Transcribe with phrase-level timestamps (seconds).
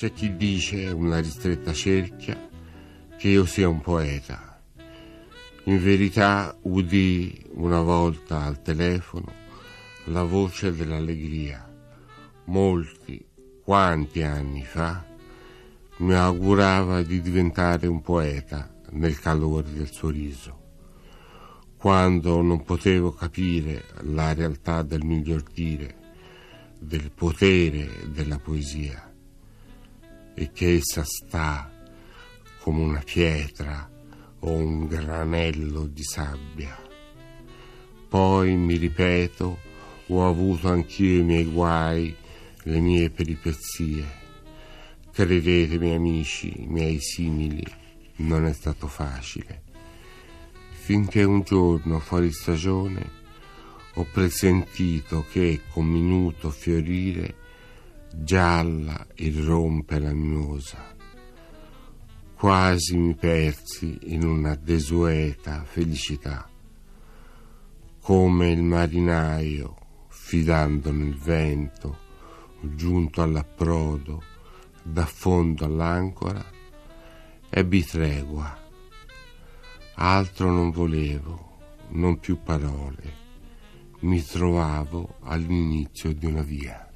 [0.00, 2.48] C'è chi dice, una ristretta cerchia,
[3.18, 4.58] che io sia un poeta.
[5.64, 9.30] In verità udì una volta al telefono
[10.04, 11.70] la voce dell'allegria.
[12.44, 13.22] Molti,
[13.62, 15.04] quanti anni fa,
[15.98, 20.60] mi augurava di diventare un poeta nel calore del suo riso.
[21.76, 25.94] Quando non potevo capire la realtà del miglior dire,
[26.78, 29.08] del potere della poesia
[30.34, 31.70] e che essa sta
[32.60, 33.88] come una pietra
[34.40, 36.76] o un granello di sabbia.
[38.08, 39.58] Poi mi ripeto,
[40.06, 42.14] ho avuto anch'io i miei guai,
[42.64, 44.18] le mie peripezie.
[45.12, 47.64] Credetemi amici, miei simili,
[48.16, 49.62] non è stato facile.
[50.70, 53.18] Finché un giorno fuori stagione
[53.94, 57.34] ho presentito che con minuto fiorire
[58.12, 60.96] gialla irrompe la mimosa.
[62.34, 66.48] Quasi mi persi in una desueta felicità,
[68.00, 69.76] come il marinaio,
[70.08, 71.98] fidando nel vento,
[72.60, 74.22] giunto all'approdo,
[74.82, 76.44] da fondo all'ancora,
[77.50, 78.58] ebbi tregua.
[79.94, 81.58] Altro non volevo,
[81.90, 83.18] non più parole.
[84.00, 86.89] Mi trovavo all'inizio di una via.